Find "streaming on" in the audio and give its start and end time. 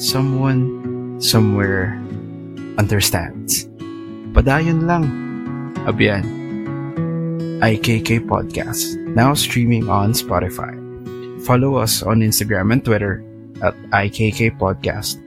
9.36-10.16